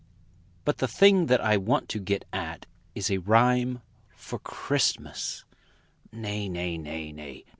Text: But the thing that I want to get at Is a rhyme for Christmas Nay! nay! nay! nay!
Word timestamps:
But 0.65 0.79
the 0.79 0.87
thing 0.87 1.27
that 1.27 1.41
I 1.41 1.57
want 1.57 1.87
to 1.89 1.99
get 1.99 2.25
at 2.33 2.65
Is 2.95 3.11
a 3.11 3.19
rhyme 3.19 3.83
for 4.15 4.39
Christmas 4.39 5.45
Nay! 6.11 6.49
nay! 6.49 6.75
nay! 6.79 7.11
nay! 7.11 7.45